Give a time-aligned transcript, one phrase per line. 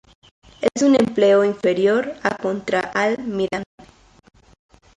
[0.73, 3.67] Es un empleo inferior a contraalmirante.